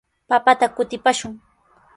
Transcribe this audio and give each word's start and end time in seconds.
Papata 0.29 0.65
kutipaashun. 0.75 1.33